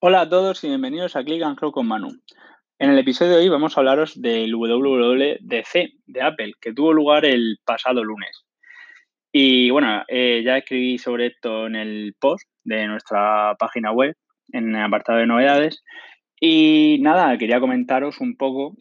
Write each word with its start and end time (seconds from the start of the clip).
Hola 0.00 0.20
a 0.20 0.28
todos 0.28 0.62
y 0.62 0.68
bienvenidos 0.68 1.16
a 1.16 1.24
Click 1.24 1.42
and 1.42 1.58
con 1.58 1.88
Manu. 1.88 2.10
En 2.78 2.90
el 2.90 3.00
episodio 3.00 3.32
de 3.32 3.38
hoy 3.38 3.48
vamos 3.48 3.76
a 3.76 3.80
hablaros 3.80 4.22
del 4.22 4.54
WWDC 4.54 5.90
de 6.06 6.22
Apple, 6.22 6.52
que 6.60 6.72
tuvo 6.72 6.92
lugar 6.92 7.24
el 7.24 7.58
pasado 7.64 8.04
lunes. 8.04 8.44
Y 9.32 9.70
bueno, 9.70 10.04
eh, 10.06 10.42
ya 10.44 10.58
escribí 10.58 10.98
sobre 10.98 11.26
esto 11.26 11.66
en 11.66 11.74
el 11.74 12.14
post 12.20 12.48
de 12.62 12.86
nuestra 12.86 13.56
página 13.58 13.90
web, 13.90 14.14
en 14.52 14.76
el 14.76 14.84
apartado 14.84 15.18
de 15.18 15.26
novedades. 15.26 15.82
Y 16.40 16.98
nada, 17.00 17.36
quería 17.36 17.58
comentaros 17.58 18.20
un 18.20 18.36
poco 18.36 18.76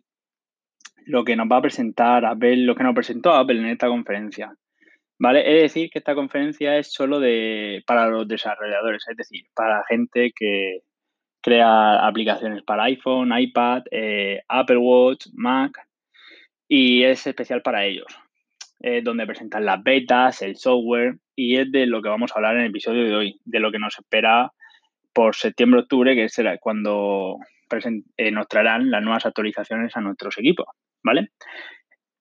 lo 1.07 1.23
que 1.23 1.35
nos 1.35 1.47
va 1.51 1.57
a 1.57 1.63
presentar 1.63 2.25
Apple, 2.25 2.57
lo 2.57 2.75
que 2.75 2.83
nos 2.83 2.93
presentó 2.93 3.33
Apple 3.33 3.57
en 3.57 3.65
esta 3.65 3.87
conferencia. 3.87 4.53
¿Vale? 5.17 5.39
Es 5.51 5.63
decir, 5.63 5.89
que 5.89 5.97
esta 5.97 6.13
conferencia 6.13 6.77
es 6.77 6.93
solo 6.93 7.19
de, 7.19 7.81
para 7.87 8.07
los 8.07 8.27
desarrolladores, 8.27 9.03
es 9.09 9.17
decir, 9.17 9.45
para 9.55 9.83
gente 9.89 10.31
que, 10.35 10.83
crea 11.47 12.05
aplicaciones 12.05 12.61
para 12.61 12.83
iPhone, 12.83 13.31
iPad, 13.33 13.83
eh, 13.89 14.41
Apple 14.49 14.79
Watch, 14.79 15.27
Mac 15.31 15.79
y 16.67 17.03
es 17.03 17.25
especial 17.25 17.61
para 17.61 17.85
ellos, 17.85 18.07
Es 18.81 19.01
donde 19.01 19.25
presentan 19.25 19.63
las 19.63 19.81
betas, 19.81 20.41
el 20.41 20.57
software 20.57 21.19
y 21.37 21.55
es 21.55 21.71
de 21.71 21.85
lo 21.85 22.01
que 22.01 22.09
vamos 22.09 22.31
a 22.31 22.35
hablar 22.35 22.55
en 22.55 22.63
el 22.63 22.69
episodio 22.71 23.05
de 23.05 23.15
hoy, 23.15 23.39
de 23.45 23.61
lo 23.61 23.71
que 23.71 23.79
nos 23.79 23.97
espera 23.97 24.51
por 25.13 25.37
septiembre-octubre, 25.37 26.15
que 26.15 26.27
será 26.27 26.57
cuando 26.57 27.37
eh, 28.17 28.31
nos 28.31 28.49
traerán 28.49 28.91
las 28.91 29.01
nuevas 29.01 29.25
actualizaciones 29.25 29.95
a 29.95 30.01
nuestros 30.01 30.37
equipos, 30.37 30.67
¿vale? 31.01 31.29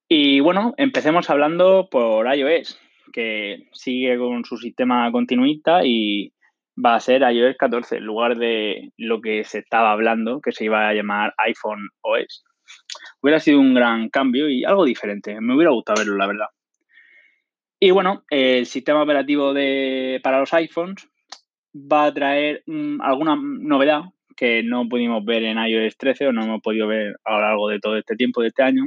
Y 0.08 0.38
bueno, 0.38 0.72
empecemos 0.76 1.30
hablando 1.30 1.88
por 1.90 2.32
iOS, 2.32 2.78
que 3.12 3.66
sigue 3.72 4.16
con 4.18 4.44
su 4.44 4.56
sistema 4.56 5.10
continuista 5.10 5.84
y 5.84 6.32
va 6.84 6.94
a 6.94 7.00
ser 7.00 7.22
iOS 7.22 7.56
14 7.56 7.96
en 7.96 8.04
lugar 8.04 8.36
de 8.36 8.92
lo 8.96 9.20
que 9.20 9.44
se 9.44 9.58
estaba 9.58 9.92
hablando, 9.92 10.40
que 10.40 10.52
se 10.52 10.64
iba 10.64 10.88
a 10.88 10.94
llamar 10.94 11.34
iPhone 11.38 11.88
OS. 12.02 12.44
Hubiera 13.20 13.40
sido 13.40 13.60
un 13.60 13.74
gran 13.74 14.08
cambio 14.10 14.48
y 14.48 14.64
algo 14.64 14.84
diferente. 14.84 15.40
Me 15.40 15.54
hubiera 15.54 15.70
gustado 15.70 15.98
verlo, 16.00 16.16
la 16.16 16.26
verdad. 16.26 16.46
Y 17.80 17.90
bueno, 17.90 18.24
el 18.30 18.66
sistema 18.66 19.02
operativo 19.02 19.52
de, 19.52 20.20
para 20.22 20.40
los 20.40 20.52
iPhones 20.52 21.08
va 21.74 22.06
a 22.06 22.14
traer 22.14 22.62
mm, 22.66 23.00
alguna 23.02 23.36
novedad 23.40 24.02
que 24.36 24.62
no 24.62 24.88
pudimos 24.88 25.24
ver 25.24 25.44
en 25.44 25.58
iOS 25.58 25.96
13 25.96 26.28
o 26.28 26.32
no 26.32 26.44
hemos 26.44 26.60
podido 26.60 26.86
ver 26.86 27.16
a 27.24 27.32
lo 27.32 27.40
largo 27.40 27.68
de 27.68 27.80
todo 27.80 27.96
este 27.96 28.16
tiempo, 28.16 28.42
de 28.42 28.48
este 28.48 28.62
año. 28.62 28.84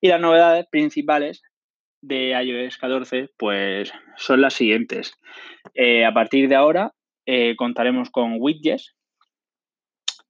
Y 0.00 0.08
las 0.08 0.20
novedades 0.20 0.66
principales 0.70 1.42
de 2.00 2.30
iOS 2.30 2.78
14 2.78 3.30
pues 3.36 3.92
son 4.16 4.40
las 4.40 4.54
siguientes. 4.54 5.14
Eh, 5.74 6.04
a 6.04 6.12
partir 6.12 6.48
de 6.48 6.54
ahora 6.54 6.92
eh, 7.30 7.56
contaremos 7.56 8.08
con 8.08 8.36
widgets 8.38 8.96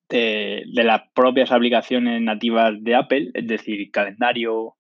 de, 0.09 0.65
las 0.75 1.03
propias 1.15 1.53
aplicaciones 1.53 2.21
nativas 2.21 2.75
de 2.81 2.97
Apple, 2.97 3.31
es 3.35 3.47
decir, 3.47 3.89
calendario, 3.93 4.75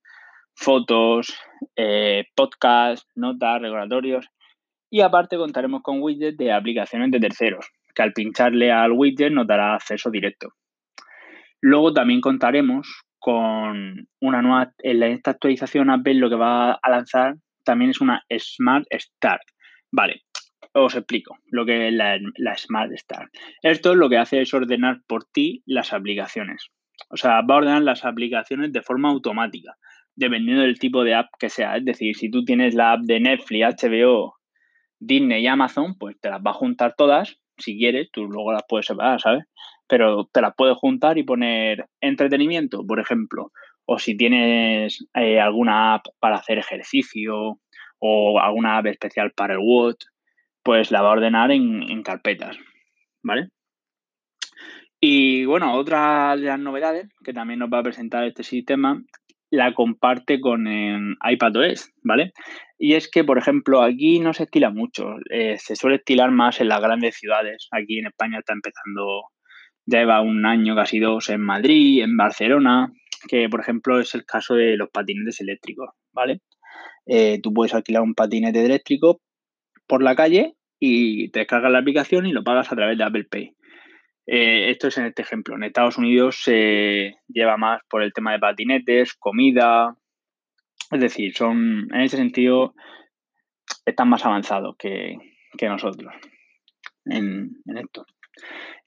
fotos, 0.52 1.32
eh, 1.76 2.24
podcast, 2.34 3.08
notas, 3.14 3.62
recordatorios. 3.62 4.26
Y 4.90 5.02
aparte 5.02 5.36
contaremos 5.36 5.80
con 5.82 6.02
widgets 6.02 6.36
de 6.36 6.50
aplicaciones 6.50 7.12
de 7.12 7.20
terceros, 7.20 7.70
que 7.94 8.02
al 8.02 8.12
pincharle 8.12 8.72
al 8.72 8.90
widget 8.90 9.30
nos 9.30 9.46
dará 9.46 9.76
acceso 9.76 10.10
directo. 10.10 10.48
Luego 11.60 11.92
también 11.92 12.20
contaremos 12.20 13.04
con 13.20 14.08
una 14.20 14.42
nueva, 14.42 14.72
en 14.78 15.04
esta 15.04 15.30
actualización 15.30 15.88
Apple 15.88 16.14
lo 16.14 16.28
que 16.28 16.34
va 16.34 16.72
a 16.72 16.90
lanzar 16.90 17.36
también 17.64 17.92
es 17.92 18.00
una 18.00 18.24
Smart 18.28 18.86
Start. 18.92 19.42
Vale, 19.92 20.22
os 20.72 20.94
explico 20.94 21.38
lo 21.46 21.64
que 21.66 21.88
es 21.88 21.94
la, 21.94 22.56
Smart 22.56 22.92
Start. 22.96 23.30
Esto 23.62 23.94
lo 23.94 24.08
que 24.08 24.18
hace 24.18 24.40
es 24.40 24.52
ordenar 24.54 25.00
por 25.06 25.24
ti 25.24 25.62
las 25.66 25.92
aplicaciones. 25.92 26.68
O 27.10 27.16
sea, 27.16 27.42
va 27.42 27.54
a 27.54 27.58
ordenar 27.58 27.82
las 27.82 28.04
aplicaciones 28.04 28.72
de 28.72 28.82
forma 28.82 29.10
automática, 29.10 29.76
dependiendo 30.16 30.62
del 30.62 30.78
tipo 30.78 31.04
de 31.04 31.14
app 31.14 31.28
que 31.38 31.48
sea. 31.48 31.76
Es 31.76 31.84
decir, 31.84 32.16
si 32.16 32.30
tú 32.30 32.44
tienes 32.44 32.74
la 32.74 32.92
app 32.92 33.00
de 33.02 33.20
Netflix, 33.20 33.82
HBO, 33.82 34.34
Disney 35.00 35.42
y 35.42 35.46
Amazon, 35.46 35.96
pues 35.98 36.18
te 36.20 36.30
las 36.30 36.40
va 36.40 36.50
a 36.50 36.54
juntar 36.54 36.94
todas. 36.96 37.38
Si 37.56 37.76
quieres, 37.76 38.10
tú 38.12 38.26
luego 38.26 38.52
las 38.52 38.64
puedes 38.68 38.86
separar, 38.86 39.20
¿sabes? 39.20 39.44
Pero 39.88 40.28
te 40.32 40.40
las 40.40 40.54
puedes 40.56 40.76
juntar 40.76 41.18
y 41.18 41.22
poner 41.22 41.86
entretenimiento, 42.00 42.84
por 42.86 43.00
ejemplo. 43.00 43.52
O 43.86 43.98
si 43.98 44.16
tienes 44.16 45.06
eh, 45.14 45.40
alguna 45.40 45.94
app 45.94 46.06
para 46.20 46.36
hacer 46.36 46.58
ejercicio 46.58 47.58
o 47.98 48.40
alguna 48.40 48.78
app 48.78 48.86
especial 48.86 49.32
para 49.32 49.54
el 49.54 49.60
Watch, 49.62 50.04
pues 50.68 50.90
la 50.90 51.00
va 51.00 51.08
a 51.08 51.12
ordenar 51.12 51.50
en, 51.50 52.02
carpetas, 52.02 52.58
¿vale? 53.22 53.48
Y 55.00 55.46
bueno, 55.46 55.72
otra 55.72 56.36
de 56.36 56.42
las 56.42 56.60
novedades 56.60 57.08
que 57.24 57.32
también 57.32 57.60
nos 57.60 57.70
va 57.72 57.78
a 57.78 57.82
presentar 57.82 58.24
este 58.24 58.42
sistema 58.42 59.02
la 59.48 59.72
comparte 59.72 60.42
con 60.42 60.66
iPadOS, 61.26 61.90
¿vale? 62.02 62.34
Y 62.76 62.96
es 62.96 63.10
que, 63.10 63.24
por 63.24 63.38
ejemplo, 63.38 63.80
aquí 63.80 64.20
no 64.20 64.34
se 64.34 64.42
estila 64.42 64.68
mucho, 64.68 65.14
eh, 65.30 65.56
se 65.56 65.74
suele 65.74 65.96
estilar 65.96 66.32
más 66.32 66.60
en 66.60 66.68
las 66.68 66.82
grandes 66.82 67.16
ciudades. 67.16 67.66
Aquí 67.70 68.00
en 68.00 68.08
España 68.08 68.40
está 68.40 68.52
empezando, 68.52 69.22
ya 69.86 70.00
lleva 70.00 70.20
un 70.20 70.44
año, 70.44 70.76
casi 70.76 70.98
dos, 70.98 71.30
en 71.30 71.40
Madrid, 71.40 72.02
en 72.02 72.14
Barcelona, 72.14 72.92
que 73.26 73.48
por 73.48 73.60
ejemplo 73.60 74.00
es 74.00 74.14
el 74.14 74.26
caso 74.26 74.54
de 74.54 74.76
los 74.76 74.90
patinetes 74.90 75.40
eléctricos, 75.40 75.88
¿vale? 76.12 76.42
Eh, 77.06 77.40
tú 77.42 77.54
puedes 77.54 77.72
alquilar 77.72 78.02
un 78.02 78.12
patinete 78.12 78.62
eléctrico 78.62 79.22
por 79.86 80.02
la 80.02 80.14
calle 80.14 80.57
y 80.78 81.30
te 81.30 81.40
descargas 81.40 81.72
la 81.72 81.78
aplicación 81.78 82.26
y 82.26 82.32
lo 82.32 82.44
pagas 82.44 82.70
a 82.72 82.76
través 82.76 82.96
de 82.96 83.04
Apple 83.04 83.24
Pay. 83.24 83.54
Eh, 84.26 84.70
esto 84.70 84.88
es 84.88 84.98
en 84.98 85.06
este 85.06 85.22
ejemplo. 85.22 85.56
En 85.56 85.64
Estados 85.64 85.96
Unidos 85.96 86.40
se 86.42 87.14
lleva 87.28 87.56
más 87.56 87.80
por 87.88 88.02
el 88.02 88.12
tema 88.12 88.32
de 88.32 88.38
patinetes, 88.38 89.14
comida. 89.14 89.96
Es 90.90 91.00
decir, 91.00 91.34
son 91.34 91.88
en 91.92 92.00
ese 92.02 92.16
sentido 92.18 92.74
están 93.84 94.08
más 94.08 94.24
avanzados 94.24 94.76
que, 94.78 95.16
nosotros 95.62 96.12
en, 97.06 97.50
esto. 97.76 98.04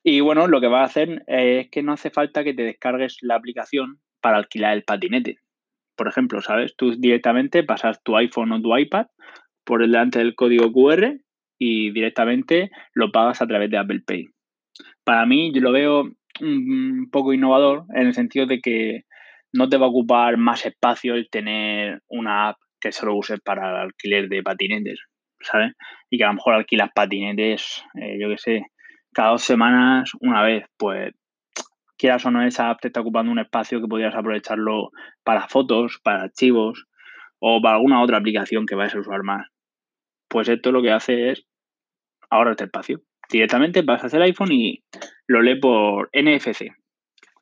Y 0.04 0.20
bueno, 0.22 0.48
lo 0.48 0.62
que 0.62 0.68
va 0.68 0.82
a 0.82 0.86
hacer 0.86 1.24
es 1.28 1.70
que 1.70 1.84
no 1.84 1.94
hace 1.94 2.10
falta 2.10 2.44
que 2.44 2.54
te 2.54 2.64
descargues 2.64 3.18
la 3.22 3.36
aplicación 3.36 4.00
para 4.22 4.38
alquilar 4.38 4.74
el 4.74 4.84
patinete. 4.84 5.40
Por 5.96 6.08
ejemplo, 6.08 6.42
¿sabes? 6.42 6.76
Tú 6.76 6.96
directamente 6.98 7.64
pasas 7.64 8.02
tu 8.04 8.16
iPhone 8.16 8.52
o 8.52 8.62
tu 8.62 8.76
iPad 8.76 9.08
por 9.64 9.82
delante 9.82 10.20
del 10.20 10.36
código 10.36 10.72
QR 10.72 11.20
y 11.64 11.92
directamente 11.92 12.72
lo 12.96 13.12
pagas 13.12 13.40
a 13.44 13.46
través 13.46 13.70
de 13.70 13.78
Apple 13.78 14.02
Pay. 14.04 14.26
Para 15.04 15.28
mí, 15.28 15.54
yo 15.54 15.62
lo 15.62 15.72
veo 15.72 16.10
un 16.40 17.08
poco 17.12 17.34
innovador 17.34 17.84
en 17.94 18.08
el 18.08 18.16
sentido 18.16 18.48
de 18.48 18.60
que 18.62 19.02
no 19.54 19.70
te 19.70 19.78
va 19.78 19.86
a 19.86 19.90
ocupar 19.90 20.38
más 20.38 20.66
espacio 20.66 21.14
el 21.14 21.30
tener 21.30 22.02
una 22.08 22.50
app 22.50 22.58
que 22.80 22.92
solo 22.92 23.16
uses 23.16 23.40
para 23.42 23.70
el 23.70 23.76
alquiler 23.76 24.28
de 24.28 24.42
patinetes, 24.42 25.02
¿sabes? 25.40 25.74
Y 26.10 26.18
que 26.18 26.24
a 26.24 26.30
lo 26.30 26.34
mejor 26.34 26.56
alquilas 26.56 26.90
patinetes, 26.96 27.84
eh, 27.94 28.18
yo 28.20 28.28
qué 28.30 28.38
sé, 28.40 28.62
cada 29.14 29.30
dos 29.30 29.44
semanas, 29.44 30.14
una 30.20 30.42
vez, 30.42 30.66
pues 30.80 31.14
quieras 31.96 32.26
o 32.26 32.32
no, 32.32 32.42
esa 32.44 32.72
app 32.72 32.82
te 32.82 32.88
está 32.88 33.02
ocupando 33.02 33.32
un 33.32 33.38
espacio 33.38 33.80
que 33.80 33.88
podrías 33.88 34.16
aprovecharlo 34.16 34.90
para 35.24 35.48
fotos, 35.48 36.00
para 36.04 36.24
archivos 36.24 36.88
o 37.40 37.62
para 37.62 37.76
alguna 37.76 38.02
otra 38.02 38.18
aplicación 38.18 38.66
que 38.66 38.74
vayas 38.74 38.96
a 38.96 39.02
usar 39.02 39.22
más. 39.22 39.48
Pues 40.28 40.50
esto 40.50 40.72
lo 40.72 40.82
que 40.82 40.92
hace 40.92 41.30
es 41.30 41.46
ahora 42.32 42.52
este 42.52 42.64
espacio. 42.64 43.02
Directamente 43.30 43.84
hacer 43.88 44.20
el 44.20 44.28
iPhone 44.28 44.52
y 44.52 44.84
lo 45.28 45.42
lee 45.42 45.60
por 45.60 46.10
NFC. 46.14 46.72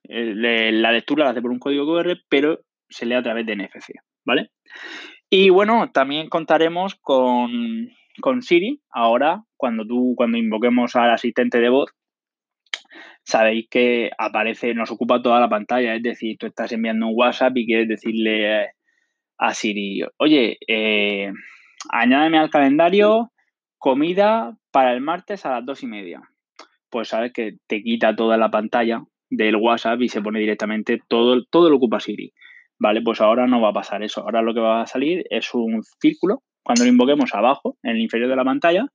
Eh, 0.03 0.71
la 0.71 0.91
lectura 0.91 1.25
la 1.25 1.31
hace 1.31 1.41
por 1.41 1.51
un 1.51 1.59
código 1.59 1.85
QR, 1.85 2.17
pero 2.27 2.59
se 2.89 3.05
lee 3.05 3.15
a 3.15 3.23
través 3.23 3.45
de 3.45 3.55
NFC, 3.55 3.93
¿vale? 4.25 4.49
Y 5.29 5.49
bueno, 5.49 5.91
también 5.91 6.27
contaremos 6.27 6.95
con, 6.95 7.89
con 8.19 8.41
Siri. 8.41 8.81
Ahora, 8.89 9.43
cuando 9.55 9.85
tú, 9.85 10.13
cuando 10.17 10.37
invoquemos 10.37 10.95
al 10.95 11.11
asistente 11.11 11.59
de 11.59 11.69
voz, 11.69 11.91
sabéis 13.23 13.67
que 13.69 14.09
aparece, 14.17 14.73
nos 14.73 14.91
ocupa 14.91 15.21
toda 15.21 15.39
la 15.39 15.49
pantalla. 15.49 15.95
Es 15.95 16.01
decir, 16.01 16.37
tú 16.39 16.47
estás 16.47 16.71
enviando 16.71 17.07
un 17.07 17.13
WhatsApp 17.15 17.55
y 17.57 17.67
quieres 17.67 17.87
decirle 17.87 18.69
a 19.37 19.53
Siri, 19.53 20.01
oye, 20.17 20.57
eh, 20.67 21.31
añádeme 21.91 22.39
al 22.39 22.49
calendario 22.49 23.31
comida 23.77 24.58
para 24.71 24.93
el 24.93 25.01
martes 25.01 25.45
a 25.45 25.51
las 25.51 25.65
dos 25.65 25.83
y 25.83 25.87
media. 25.87 26.21
Pues 26.89 27.09
sabes 27.09 27.33
que 27.33 27.57
te 27.67 27.81
quita 27.81 28.15
toda 28.15 28.37
la 28.37 28.49
pantalla 28.49 29.03
del 29.29 29.55
WhatsApp 29.55 30.01
y 30.01 30.09
se 30.09 30.21
pone 30.21 30.39
directamente 30.39 30.99
todo, 31.07 31.43
todo 31.45 31.69
lo 31.69 31.77
ocupa 31.77 31.99
Siri. 31.99 32.33
Vale, 32.79 33.01
pues 33.01 33.21
ahora 33.21 33.45
no 33.45 33.61
va 33.61 33.69
a 33.69 33.73
pasar 33.73 34.03
eso. 34.03 34.21
Ahora 34.21 34.41
lo 34.41 34.53
que 34.53 34.61
va 34.61 34.81
a 34.81 34.87
salir 34.87 35.25
es 35.29 35.53
un 35.53 35.83
círculo 36.01 36.43
cuando 36.63 36.83
lo 36.83 36.89
invoquemos 36.89 37.33
abajo, 37.33 37.77
en 37.83 37.91
el 37.91 38.01
inferior 38.01 38.29
de 38.29 38.35
la 38.35 38.45
pantalla, 38.45 38.85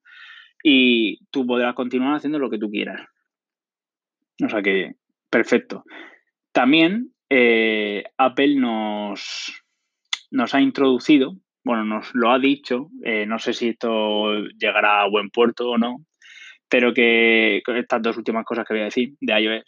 y 0.62 1.18
tú 1.30 1.46
podrás 1.46 1.74
continuar 1.74 2.14
haciendo 2.14 2.38
lo 2.38 2.50
que 2.50 2.58
tú 2.58 2.70
quieras. 2.70 3.00
O 4.44 4.48
sea 4.48 4.62
que, 4.62 4.92
perfecto. 5.30 5.84
También 6.52 7.12
eh, 7.28 8.04
Apple 8.16 8.56
nos, 8.56 9.52
nos 10.30 10.54
ha 10.54 10.60
introducido 10.60 11.36
bueno, 11.64 11.84
nos 11.84 12.14
lo 12.14 12.30
ha 12.30 12.38
dicho, 12.38 12.90
eh, 13.02 13.26
no 13.26 13.38
sé 13.38 13.54
si 13.54 13.70
esto 13.70 14.34
llegará 14.58 15.02
a 15.02 15.08
buen 15.08 15.30
puerto 15.30 15.70
o 15.70 15.78
no, 15.78 16.04
pero 16.68 16.92
que 16.92 17.62
estas 17.66 18.02
dos 18.02 18.16
últimas 18.18 18.44
cosas 18.44 18.66
que 18.66 18.74
voy 18.74 18.82
a 18.82 18.86
decir 18.86 19.14
de 19.20 19.40
iOS, 19.40 19.64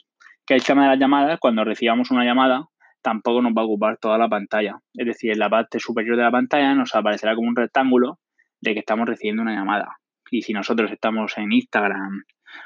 que 0.46 0.54
el 0.54 0.62
tema 0.62 0.84
de 0.84 0.90
las 0.90 0.98
llamadas, 0.98 1.40
cuando 1.40 1.64
recibamos 1.64 2.10
una 2.10 2.24
llamada, 2.24 2.66
tampoco 3.02 3.40
nos 3.40 3.52
va 3.52 3.62
a 3.62 3.64
ocupar 3.64 3.98
toda 3.98 4.18
la 4.18 4.28
pantalla. 4.28 4.78
Es 4.94 5.06
decir, 5.06 5.32
en 5.32 5.38
la 5.38 5.48
parte 5.48 5.78
superior 5.78 6.16
de 6.16 6.24
la 6.24 6.30
pantalla 6.30 6.74
nos 6.74 6.94
aparecerá 6.94 7.34
como 7.34 7.48
un 7.48 7.56
rectángulo 7.56 8.18
de 8.60 8.74
que 8.74 8.80
estamos 8.80 9.08
recibiendo 9.08 9.42
una 9.42 9.54
llamada. 9.54 9.98
Y 10.30 10.42
si 10.42 10.52
nosotros 10.52 10.90
estamos 10.90 11.38
en 11.38 11.52
Instagram 11.52 12.24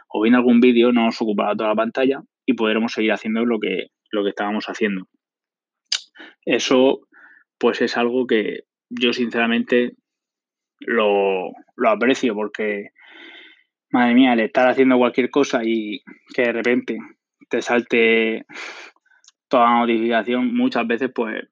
o 0.09 0.23
viendo 0.23 0.39
algún 0.39 0.61
vídeo, 0.61 0.93
no 0.93 1.05
nos 1.05 1.21
ocupará 1.21 1.55
toda 1.55 1.71
la 1.71 1.75
pantalla 1.75 2.23
y 2.47 2.55
podremos 2.55 2.93
seguir 2.93 3.13
haciendo 3.13 3.45
lo 3.45 3.61
que, 3.61 3.89
lo 4.11 4.25
que 4.25 4.31
estábamos 4.31 4.67
haciendo. 4.67 5.09
Eso, 6.45 7.01
pues 7.59 7.83
es 7.83 7.97
algo 7.97 8.27
que 8.27 8.61
yo 8.91 9.13
sinceramente 9.13 9.95
lo, 10.81 11.53
aprecio 11.87 12.35
porque, 12.35 12.91
madre 13.91 14.15
mía, 14.15 14.33
el 14.33 14.41
estar 14.41 14.69
haciendo 14.69 14.99
cualquier 14.99 15.31
cosa 15.31 15.63
y 15.65 16.03
que 16.35 16.43
de 16.43 16.53
repente 16.53 16.99
te 17.49 17.63
salte 17.63 18.45
toda 19.49 19.65
la 19.65 19.81
notificación, 19.81 20.55
muchas 20.55 20.87
veces 20.87 21.11
pues 21.15 21.49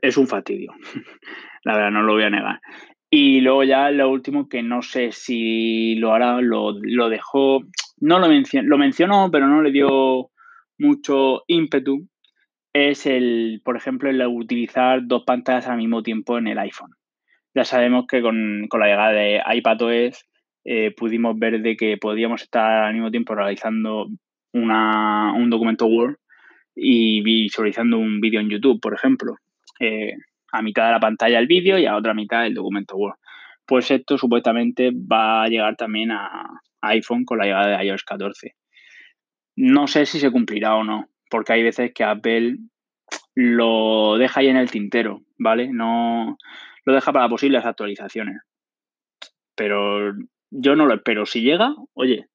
es 0.00 0.16
un 0.16 0.26
fastidio. 0.26 0.72
la 1.64 1.74
verdad, 1.74 1.90
no 1.90 2.02
lo 2.02 2.14
voy 2.14 2.24
a 2.24 2.30
negar. 2.30 2.60
Y 3.10 3.40
luego 3.40 3.62
ya 3.62 3.90
lo 3.90 4.10
último, 4.10 4.48
que 4.48 4.62
no 4.62 4.82
sé 4.82 5.12
si 5.12 5.94
lo 5.96 6.12
hará, 6.12 6.40
lo, 6.40 6.72
dejó, 7.08 7.62
no 7.98 8.18
lo 8.18 8.28
mencionó, 8.28 8.68
lo 8.68 8.78
mencionó, 8.78 9.30
pero 9.30 9.46
no 9.46 9.62
le 9.62 9.70
dio 9.70 10.30
mucho 10.78 11.44
ímpetu, 11.46 12.08
es 12.74 13.06
el, 13.06 13.62
por 13.64 13.76
ejemplo, 13.76 14.10
el 14.10 14.20
utilizar 14.26 15.06
dos 15.06 15.22
pantallas 15.24 15.68
al 15.68 15.78
mismo 15.78 16.02
tiempo 16.02 16.36
en 16.36 16.48
el 16.48 16.58
iPhone. 16.58 16.90
Ya 17.54 17.64
sabemos 17.64 18.06
que 18.06 18.20
con, 18.20 18.62
la 18.62 18.86
llegada 18.86 19.12
de 19.12 19.40
iPadOS 19.54 20.26
eh, 20.64 20.92
pudimos 20.96 21.38
ver 21.38 21.62
de 21.62 21.76
que 21.76 21.96
podíamos 21.96 22.42
estar 22.42 22.84
al 22.84 22.94
mismo 22.94 23.12
tiempo 23.12 23.34
realizando 23.34 24.08
una, 24.52 25.32
un 25.34 25.50
documento 25.50 25.86
Word 25.86 26.16
y 26.74 27.22
visualizando 27.22 27.98
un 27.98 28.20
vídeo 28.20 28.40
en 28.40 28.50
YouTube, 28.50 28.80
por 28.80 28.92
ejemplo. 28.92 29.36
Eh, 29.78 30.14
a 30.50 30.62
mitad 30.62 30.86
de 30.86 30.92
la 30.92 31.00
pantalla 31.00 31.38
el 31.38 31.46
vídeo 31.46 31.78
y 31.78 31.86
a 31.86 31.96
otra 31.96 32.12
mitad 32.12 32.44
el 32.44 32.54
documento 32.54 32.96
Word. 32.96 33.18
Pues 33.66 33.90
esto 33.92 34.18
supuestamente 34.18 34.90
va 34.90 35.44
a 35.44 35.48
llegar 35.48 35.76
también 35.76 36.10
a, 36.10 36.60
iPhone 36.82 37.24
con 37.24 37.38
la 37.38 37.44
llegada 37.44 37.78
de 37.78 37.86
iOS 37.86 38.04
14. 38.04 38.54
No 39.56 39.86
sé 39.86 40.04
si 40.06 40.18
se 40.18 40.30
cumplirá 40.30 40.74
o 40.74 40.84
no, 40.84 41.08
porque 41.34 41.52
hay 41.52 41.64
veces 41.64 41.92
que 41.92 42.04
Apple 42.04 42.58
lo 43.34 44.16
deja 44.18 44.38
ahí 44.38 44.46
en 44.46 44.56
el 44.56 44.70
tintero, 44.70 45.22
¿vale? 45.36 45.68
No 45.72 46.38
lo 46.84 46.94
deja 46.94 47.12
para 47.12 47.28
posibles 47.28 47.66
actualizaciones. 47.66 48.36
Pero 49.56 50.14
yo 50.52 50.76
no 50.76 50.86
lo 50.86 50.94
espero. 50.94 51.26
Si 51.26 51.40
llega, 51.40 51.74
oye, 51.92 52.26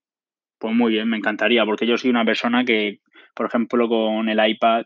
pues 0.58 0.76
muy 0.76 0.92
bien, 0.92 1.08
me 1.08 1.16
encantaría, 1.16 1.64
porque 1.64 1.88
yo 1.88 1.98
soy 1.98 2.10
una 2.10 2.26
persona 2.26 2.66
que, 2.66 3.00
por 3.34 3.46
ejemplo, 3.46 3.88
con 3.88 4.28
el 4.28 4.50
iPad 4.50 4.84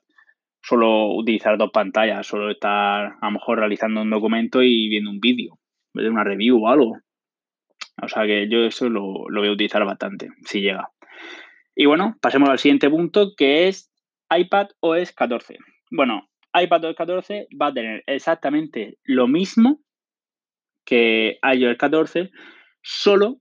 solo 0.61 1.15
utilizar 1.15 1.57
dos 1.57 1.71
pantallas, 1.71 2.27
solo 2.27 2.51
estar 2.51 3.15
a 3.19 3.25
lo 3.25 3.31
mejor 3.31 3.57
realizando 3.57 4.03
un 4.03 4.11
documento 4.11 4.61
y 4.61 4.89
viendo 4.89 5.09
un 5.09 5.19
vídeo, 5.19 5.57
de 5.95 6.07
una 6.07 6.23
review 6.23 6.63
o 6.63 6.69
algo. 6.69 6.99
O 7.99 8.07
sea 8.07 8.27
que 8.27 8.47
yo 8.47 8.59
eso 8.59 8.89
lo 8.89 9.25
voy 9.27 9.47
a 9.47 9.53
utilizar 9.53 9.83
bastante, 9.85 10.29
si 10.45 10.61
llega. 10.61 10.91
Y 11.75 11.87
bueno, 11.87 12.15
pasemos 12.21 12.47
al 12.49 12.59
siguiente 12.59 12.91
punto, 12.91 13.31
que 13.35 13.69
es 13.69 13.89
iPad 14.37 14.67
OS 14.79 15.11
14. 15.11 15.57
Bueno, 15.91 16.29
iPad 16.53 16.85
OS 16.85 16.95
14 16.95 17.47
va 17.59 17.67
a 17.67 17.73
tener 17.73 18.03
exactamente 18.07 18.97
lo 19.03 19.27
mismo 19.27 19.79
que 20.85 21.39
iOS 21.43 21.77
14, 21.77 22.31
solo 22.81 23.39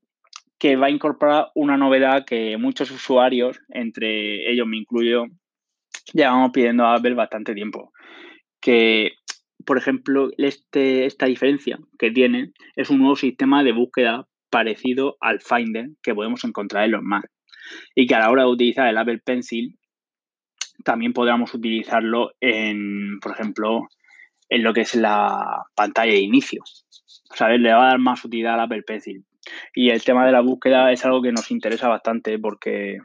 que 0.58 0.76
va 0.76 0.86
a 0.86 0.90
incorporar 0.90 1.48
una 1.54 1.76
novedad 1.76 2.24
que 2.24 2.56
muchos 2.56 2.90
usuarios, 2.90 3.58
entre 3.68 4.48
ellos 4.50 4.66
me 4.66 4.76
incluyo, 4.76 5.26
llevamos 6.12 6.52
pidiendo 6.52 6.84
a 6.84 6.94
Apple 6.94 7.14
bastante 7.14 7.52
tiempo. 7.54 7.92
Que, 8.60 9.12
por 9.66 9.76
ejemplo, 9.76 10.30
este, 10.38 11.06
esta 11.06 11.26
diferencia 11.26 11.78
que 11.98 12.12
tiene 12.12 12.52
es 12.76 12.90
un 12.90 12.98
nuevo 12.98 13.16
sistema 13.16 13.64
de 13.64 13.72
búsqueda 13.72 14.28
parecido 14.50 15.16
al 15.20 15.40
Finder 15.40 15.88
que 16.00 16.14
podemos 16.14 16.44
encontrar 16.44 16.84
en 16.84 16.92
los 16.92 17.02
Mac. 17.02 17.28
Y 17.96 18.06
que 18.06 18.14
a 18.14 18.20
la 18.20 18.30
hora 18.30 18.42
de 18.42 18.50
utilizar 18.50 18.86
el 18.86 18.98
Apple 18.98 19.18
Pencil, 19.24 19.76
también 20.84 21.12
podríamos 21.12 21.54
utilizarlo 21.54 22.32
en, 22.40 23.18
por 23.20 23.32
ejemplo, 23.32 23.88
en 24.48 24.62
lo 24.62 24.72
que 24.72 24.82
es 24.82 24.94
la 24.94 25.64
pantalla 25.74 26.12
de 26.12 26.20
inicio. 26.20 26.62
¿Sabes? 27.06 27.60
Le 27.60 27.72
va 27.72 27.86
a 27.86 27.90
dar 27.90 27.98
más 27.98 28.24
utilidad 28.24 28.54
al 28.54 28.60
Apple 28.60 28.82
Pencil. 28.82 29.24
Y 29.74 29.90
el 29.90 30.04
tema 30.04 30.26
de 30.26 30.32
la 30.32 30.40
búsqueda 30.40 30.92
es 30.92 31.04
algo 31.04 31.22
que 31.22 31.32
nos 31.32 31.50
interesa 31.50 31.88
bastante 31.88 32.38
porque 32.38 32.98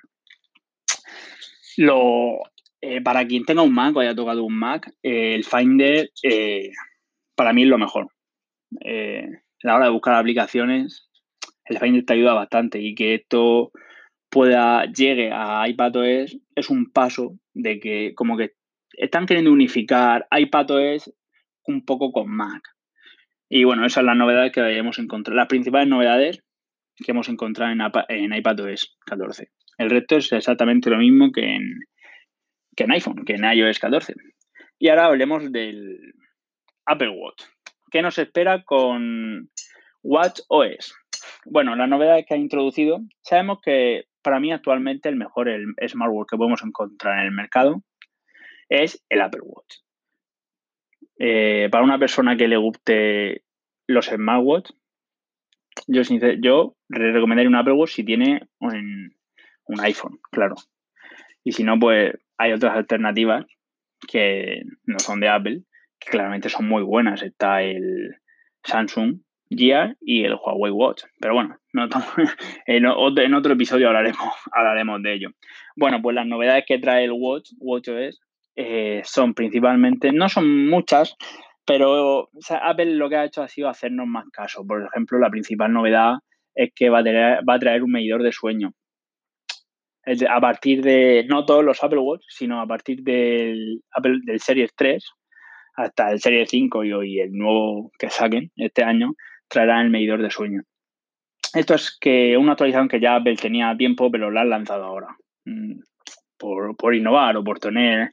lo, 1.77 2.39
eh, 2.81 3.01
para 3.01 3.25
quien 3.25 3.45
tenga 3.45 3.61
un 3.61 3.73
Mac 3.73 3.95
o 3.95 4.01
haya 4.01 4.15
tocado 4.15 4.43
un 4.43 4.57
Mac, 4.57 4.91
eh, 5.03 5.35
el 5.35 5.43
Finder 5.45 6.11
eh, 6.23 6.71
para 7.35 7.53
mí 7.53 7.63
es 7.63 7.69
lo 7.69 7.77
mejor. 7.77 8.09
a 8.83 9.67
la 9.67 9.75
hora 9.75 9.85
de 9.85 9.91
buscar 9.91 10.15
aplicaciones, 10.15 11.09
el 11.65 11.79
Finder 11.79 12.05
te 12.05 12.13
ayuda 12.13 12.33
bastante 12.33 12.79
y 12.79 12.93
que 12.93 13.15
esto 13.15 13.71
pueda 14.29 14.85
llegue 14.85 15.31
a 15.31 15.67
iPadOS 15.67 16.37
es 16.55 16.69
un 16.69 16.91
paso 16.91 17.37
de 17.57 17.79
que 17.79 18.13
como 18.15 18.37
que 18.37 18.53
están 18.93 19.25
queriendo 19.25 19.51
unificar 19.51 20.27
iPadOS 20.31 21.13
un 21.65 21.85
poco 21.85 22.11
con 22.11 22.29
Mac. 22.29 22.61
Y 23.49 23.63
bueno, 23.63 23.83
esas 23.85 23.95
son 23.95 24.05
las 24.07 24.17
novedades 24.17 24.51
que 24.51 24.61
hemos 24.77 24.99
encontrado. 24.99 25.37
Las 25.37 25.47
principales 25.47 25.87
novedades 25.87 26.43
que 26.95 27.11
hemos 27.11 27.29
encontrado 27.29 27.71
en, 27.71 27.81
en 28.09 28.33
iPadOS 28.33 28.97
14. 29.05 29.49
El 29.77 29.89
resto 29.89 30.17
es 30.17 30.31
exactamente 30.31 30.89
lo 30.89 30.97
mismo 30.97 31.31
que 31.31 31.55
en, 31.55 31.79
que 32.75 32.83
en 32.83 32.91
iPhone, 32.91 33.25
que 33.25 33.33
en 33.33 33.43
iOS 33.43 33.79
14. 33.79 34.15
Y 34.79 34.89
ahora 34.89 35.05
hablemos 35.05 35.51
del 35.51 36.13
Apple 36.85 37.09
Watch. 37.09 37.43
¿Qué 37.91 38.01
nos 38.01 38.17
espera 38.17 38.63
con 38.63 39.49
Watch 40.03 40.39
OS? 40.49 40.95
Bueno, 41.45 41.75
las 41.75 41.89
novedades 41.89 42.25
que 42.25 42.33
ha 42.33 42.37
introducido, 42.37 42.99
sabemos 43.21 43.59
que 43.63 44.05
para 44.27 44.41
mí 44.41 44.51
actualmente 44.51 45.07
el 45.07 45.15
mejor 45.15 45.47
el 45.47 45.73
smartwatch 45.87 46.31
que 46.31 46.35
podemos 46.35 46.61
encontrar 46.61 47.19
en 47.19 47.27
el 47.27 47.31
mercado 47.31 47.81
es 48.67 49.01
el 49.07 49.21
Apple 49.21 49.39
Watch. 49.41 49.75
Eh, 51.17 51.69
para 51.71 51.85
una 51.85 51.97
persona 51.97 52.35
que 52.35 52.49
le 52.49 52.57
guste 52.57 53.45
los 53.87 54.07
smartwatch, 54.07 54.71
yo, 55.87 56.75
recomendaría 56.89 57.47
un 57.47 57.55
Apple 57.55 57.75
Watch 57.75 57.91
si 57.91 58.03
tiene 58.03 58.49
un, 58.59 59.15
un 59.67 59.79
iPhone, 59.79 60.19
claro. 60.29 60.55
Y 61.45 61.53
si 61.53 61.63
no, 61.63 61.79
pues 61.79 62.13
hay 62.37 62.51
otras 62.51 62.75
alternativas 62.75 63.45
que 64.09 64.63
no 64.83 64.99
son 64.99 65.21
de 65.21 65.29
Apple, 65.29 65.61
que 65.99 66.11
claramente 66.11 66.49
son 66.49 66.67
muy 66.67 66.83
buenas. 66.83 67.23
Está 67.23 67.61
el 67.61 68.17
Samsung 68.65 69.21
Gear 69.49 69.95
y 70.01 70.23
el 70.23 70.35
Huawei 70.35 70.71
Watch. 70.71 71.03
Pero 71.19 71.33
bueno, 71.33 71.57
no 71.73 71.87
en, 72.65 72.85
otro 72.85 73.53
episodio 73.53 73.87
hablaremos, 73.87 74.19
hablaremos 74.51 75.01
de 75.01 75.13
ello. 75.13 75.29
Bueno, 75.75 76.01
pues 76.01 76.15
las 76.15 76.27
novedades 76.27 76.65
que 76.67 76.79
trae 76.79 77.05
el 77.05 77.11
Watch, 77.11 77.51
WatchOS, 77.59 78.19
eh, 78.55 79.01
son 79.03 79.33
principalmente, 79.33 80.11
no 80.11 80.29
son 80.29 80.67
muchas, 80.67 81.15
pero 81.65 82.29
Apple 82.61 82.95
lo 82.95 83.09
que 83.09 83.17
ha 83.17 83.25
hecho 83.25 83.43
ha 83.43 83.47
sido 83.47 83.69
hacernos 83.69 84.07
más 84.07 84.25
caso. 84.31 84.65
Por 84.65 84.83
ejemplo, 84.83 85.19
la 85.19 85.29
principal 85.29 85.71
novedad 85.71 86.15
es 86.55 86.71
que 86.73 86.89
va 86.89 87.01
va 87.01 87.53
a 87.53 87.59
traer 87.59 87.83
un 87.83 87.91
medidor 87.91 88.23
de 88.23 88.31
sueño 88.31 88.73
a 90.29 90.39
partir 90.39 90.81
de, 90.81 91.25
no 91.27 91.45
todos 91.45 91.63
los 91.63 91.83
Apple 91.83 91.99
Watch, 91.99 92.23
sino 92.29 92.61
a 92.61 92.67
partir 92.67 93.03
del, 93.03 93.83
Apple, 93.91 94.19
del 94.25 94.39
Series 94.39 94.73
3 94.75 95.03
hasta 95.75 96.11
el 96.11 96.19
Series 96.19 96.49
5 96.49 96.83
y 96.85 96.93
hoy 96.93 97.19
el 97.19 97.33
nuevo 97.33 97.91
que 97.99 98.09
saquen 98.09 98.51
este 98.55 98.83
año, 98.83 99.13
traerán 99.47 99.85
el 99.85 99.91
medidor 99.91 100.21
de 100.21 100.29
sueño. 100.29 100.63
Esto 101.53 101.75
es 101.75 101.97
que 101.99 102.37
una 102.37 102.53
actualización 102.53 102.87
que 102.87 102.99
ya 102.99 103.15
Apple 103.15 103.35
tenía 103.35 103.75
tiempo, 103.77 104.11
pero 104.11 104.31
la 104.31 104.41
han 104.41 104.49
lanzado 104.49 104.83
ahora. 104.83 105.07
Mm, 105.45 105.79
por, 106.37 106.95
innovar 106.95 107.37
o 107.37 107.43
por 107.43 107.59
tener, 107.59 108.11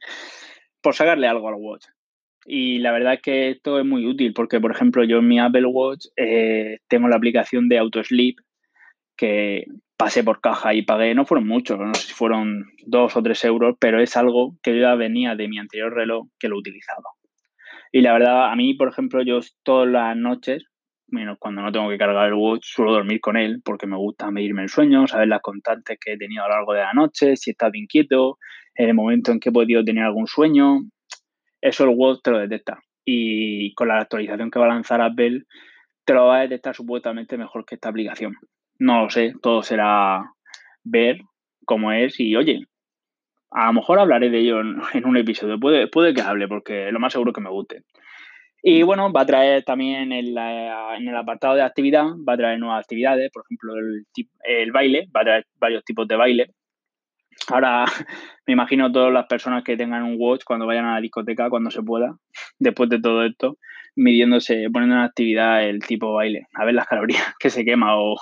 por 0.81 0.95
sacarle 0.95 1.27
algo 1.27 1.47
al 1.47 1.55
Watch. 1.55 1.85
Y 2.45 2.79
la 2.79 2.91
verdad 2.91 3.15
es 3.15 3.21
que 3.21 3.49
esto 3.49 3.79
es 3.79 3.85
muy 3.85 4.05
útil 4.05 4.33
porque, 4.33 4.59
por 4.59 4.71
ejemplo, 4.71 5.03
yo 5.03 5.17
en 5.17 5.27
mi 5.27 5.39
Apple 5.39 5.65
Watch 5.65 6.05
eh, 6.15 6.79
tengo 6.87 7.07
la 7.07 7.15
aplicación 7.15 7.67
de 7.67 7.79
Auto 7.79 8.03
Sleep 8.03 8.35
que 9.17 9.65
pasé 9.97 10.23
por 10.23 10.41
caja 10.41 10.73
y 10.73 10.83
pagué, 10.83 11.15
no 11.15 11.25
fueron 11.25 11.47
muchos, 11.47 11.79
no 11.79 11.93
sé 11.93 12.07
si 12.07 12.13
fueron 12.13 12.65
dos 12.85 13.15
o 13.15 13.23
tres 13.23 13.43
euros, 13.45 13.75
pero 13.79 14.01
es 14.01 14.15
algo 14.17 14.57
que 14.61 14.79
ya 14.79 14.93
venía 14.95 15.35
de 15.35 15.47
mi 15.47 15.57
anterior 15.57 15.93
reloj 15.93 16.27
que 16.37 16.49
lo 16.49 16.57
utilizaba. 16.57 17.09
Y 17.91 18.01
la 18.01 18.13
verdad, 18.13 18.51
a 18.51 18.55
mí, 18.55 18.73
por 18.73 18.89
ejemplo, 18.89 19.23
yo 19.23 19.39
todas 19.63 19.87
las 19.87 20.17
noches, 20.17 20.65
menos 21.07 21.37
cuando 21.39 21.61
no 21.61 21.71
tengo 21.71 21.89
que 21.89 21.97
cargar 21.97 22.27
el 22.27 22.33
watch, 22.33 22.65
suelo 22.65 22.91
dormir 22.93 23.21
con 23.21 23.37
él 23.37 23.61
porque 23.63 23.87
me 23.87 23.97
gusta 23.97 24.31
medirme 24.31 24.63
el 24.63 24.69
sueño, 24.69 25.07
saber 25.07 25.27
las 25.27 25.41
constantes 25.41 25.97
que 25.99 26.13
he 26.13 26.17
tenido 26.17 26.43
a 26.43 26.47
lo 26.47 26.55
largo 26.55 26.73
de 26.73 26.81
la 26.81 26.93
noche, 26.93 27.35
si 27.35 27.49
he 27.49 27.53
estado 27.53 27.73
inquieto, 27.75 28.37
en 28.75 28.89
el 28.89 28.95
momento 28.95 29.31
en 29.31 29.39
que 29.39 29.49
he 29.49 29.51
podido 29.53 29.83
tener 29.83 30.03
algún 30.03 30.27
sueño. 30.27 30.81
Eso 31.61 31.83
el 31.83 31.95
watch 31.95 32.21
te 32.23 32.31
lo 32.31 32.39
detecta. 32.39 32.79
Y 33.05 33.73
con 33.75 33.87
la 33.87 33.99
actualización 33.99 34.49
que 34.49 34.59
va 34.59 34.65
a 34.65 34.69
lanzar 34.69 35.01
Apple, 35.01 35.43
te 36.05 36.13
lo 36.13 36.25
va 36.27 36.37
a 36.37 36.41
detectar 36.41 36.75
supuestamente 36.75 37.37
mejor 37.37 37.65
que 37.65 37.75
esta 37.75 37.89
aplicación. 37.89 38.35
no 38.79 39.03
lo 39.03 39.09
sé, 39.09 39.33
todo 39.41 39.63
será 39.63 40.31
ver 40.83 41.19
cómo 41.65 41.91
es 41.91 42.19
y 42.19 42.35
oye, 42.35 42.67
a 43.51 43.67
lo 43.67 43.73
mejor 43.73 43.99
hablaré 43.99 44.29
de 44.29 44.39
ello 44.39 44.59
en, 44.59 45.05
un 45.05 45.17
episodio, 45.17 45.59
puede, 45.59 45.87
puede 45.87 46.13
que 46.13 46.21
hable 46.21 46.47
porque 46.47 46.91
lo 46.91 46.99
más 46.99 47.13
seguro 47.13 47.33
que 47.33 47.41
me 47.41 47.49
guste. 47.49 47.83
Y 48.67 48.81
bueno, 48.81 49.13
va 49.13 49.21
a 49.21 49.25
traer 49.27 49.63
también 49.63 50.11
en, 50.11 50.27
el 50.27 51.15
apartado 51.15 51.53
de 51.53 51.61
actividad, 51.61 52.05
va 52.27 52.33
a 52.33 52.37
traer 52.37 52.57
nuevas 52.57 52.79
actividades, 52.79 53.29
por 53.31 53.43
ejemplo, 53.45 53.75
el, 53.75 54.07
el 54.41 54.71
baile, 54.71 55.07
va 55.15 55.21
a 55.21 55.23
traer 55.23 55.45
varios 55.59 55.85
tipos 55.85 56.07
de 56.07 56.15
baile. 56.15 56.47
Ahora 57.49 57.85
me 58.47 58.53
imagino 58.53 58.91
todas 58.91 59.13
las 59.13 59.27
personas 59.27 59.63
que 59.63 59.77
tengan 59.77 60.01
un 60.01 60.15
watch 60.17 60.41
cuando 60.43 60.65
vayan 60.65 60.85
a 60.85 60.95
la 60.95 61.01
discoteca, 61.01 61.51
cuando 61.51 61.69
se 61.69 61.83
pueda, 61.83 62.17
después 62.57 62.89
de 62.89 62.99
todo 62.99 63.23
esto, 63.23 63.59
midiéndose, 63.95 64.67
poniendo 64.73 64.95
en 64.95 65.03
actividad 65.03 65.63
el 65.63 65.85
tipo 65.85 66.15
baile, 66.15 66.47
a 66.55 66.65
ver 66.65 66.73
las 66.73 66.87
calorías 66.87 67.35
que 67.39 67.51
se 67.51 67.65
quema 67.65 67.95
o 67.95 68.15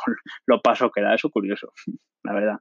los 0.45 0.59
pasos 0.61 0.91
que 0.93 1.01
da. 1.01 1.15
Eso 1.15 1.29
es 1.29 1.33
curioso, 1.33 1.71
la 2.21 2.33
verdad. 2.33 2.57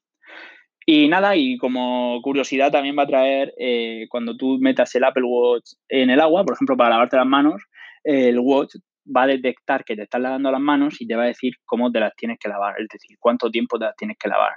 Y 0.87 1.09
nada, 1.09 1.37
y 1.37 1.59
como 1.59 2.21
curiosidad 2.23 2.71
también 2.71 2.97
va 2.99 3.05
a 3.05 3.09
traer, 3.09 3.53
eh, 3.59 4.07
cuando 4.09 4.37
tú 4.37 4.59
metas 4.61 4.95
el 4.95 5.05
Apple 5.05 5.23
Watch 5.25 5.73
en 5.89 6.11
el 6.11 6.21
agua, 6.21 6.45
por 6.45 6.55
ejemplo, 6.55 6.77
para 6.77 6.91
lavarte 6.91 7.17
las 7.17 7.27
manos, 7.27 7.63
el 8.05 8.39
Watch 8.39 8.77
va 9.05 9.23
a 9.23 9.27
detectar 9.27 9.85
que 9.85 9.97
te 9.97 10.03
estás 10.03 10.21
lavando 10.21 10.51
las 10.51 10.61
manos 10.61 11.01
y 11.01 11.07
te 11.07 11.17
va 11.17 11.25
a 11.25 11.27
decir 11.27 11.55
cómo 11.65 11.91
te 11.91 12.01
las 12.01 12.15
tienes 12.15 12.39
que 12.39 12.49
lavar, 12.49 12.75
es 12.81 12.89
decir, 12.89 13.17
cuánto 13.19 13.51
tiempo 13.51 13.79
te 13.79 13.87
las 13.87 13.97
tienes 13.97 14.17
que 14.19 14.29
lavar. 14.29 14.53